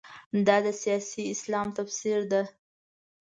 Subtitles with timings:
[0.47, 2.41] دا د سیاسي اسلام تفسیر ده.